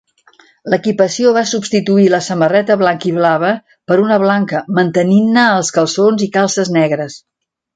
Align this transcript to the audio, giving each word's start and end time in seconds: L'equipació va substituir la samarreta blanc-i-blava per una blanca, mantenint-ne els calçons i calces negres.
L'equipació 0.73 1.33
va 1.35 1.43
substituir 1.49 2.05
la 2.13 2.21
samarreta 2.27 2.77
blanc-i-blava 2.83 3.53
per 3.91 3.99
una 4.07 4.19
blanca, 4.27 4.63
mantenint-ne 4.81 5.47
els 5.59 5.71
calçons 5.77 6.27
i 6.29 6.33
calces 6.41 6.73
negres. 6.81 7.21